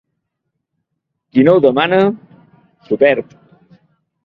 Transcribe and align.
Qui 1.35 1.43
no 1.49 1.53
ho 1.59 1.61
demana 1.67 2.01
s'ho 2.89 3.01
perd. 3.07 3.39